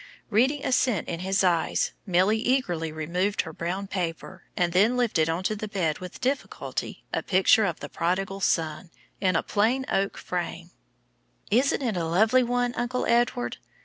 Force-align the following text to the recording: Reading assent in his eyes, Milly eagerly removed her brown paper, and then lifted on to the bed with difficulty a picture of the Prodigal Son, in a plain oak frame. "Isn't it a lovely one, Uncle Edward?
Reading 0.31 0.65
assent 0.65 1.07
in 1.07 1.19
his 1.19 1.43
eyes, 1.43 1.91
Milly 2.07 2.39
eagerly 2.39 2.91
removed 2.91 3.41
her 3.43 3.53
brown 3.53 3.85
paper, 3.85 4.45
and 4.57 4.73
then 4.73 4.97
lifted 4.97 5.29
on 5.29 5.43
to 5.43 5.55
the 5.55 5.67
bed 5.67 5.99
with 5.99 6.19
difficulty 6.19 7.03
a 7.13 7.21
picture 7.21 7.65
of 7.65 7.81
the 7.81 7.87
Prodigal 7.87 8.39
Son, 8.39 8.89
in 9.19 9.35
a 9.35 9.43
plain 9.43 9.85
oak 9.91 10.17
frame. 10.17 10.71
"Isn't 11.51 11.83
it 11.83 11.95
a 11.97 12.05
lovely 12.05 12.41
one, 12.41 12.73
Uncle 12.73 13.05
Edward? 13.05 13.57